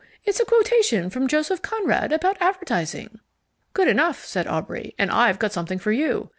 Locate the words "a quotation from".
0.39-1.27